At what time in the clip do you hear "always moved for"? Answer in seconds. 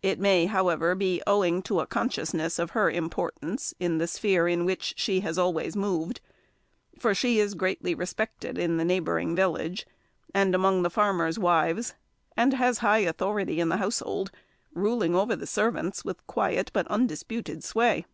5.36-7.14